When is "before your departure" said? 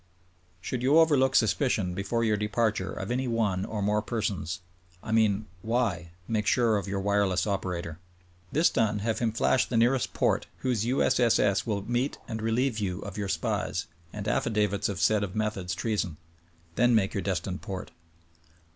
1.93-2.91